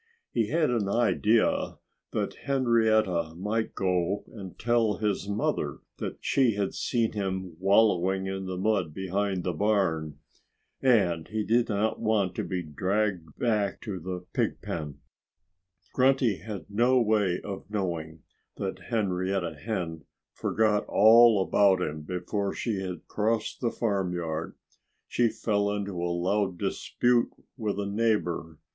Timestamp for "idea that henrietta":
0.89-3.35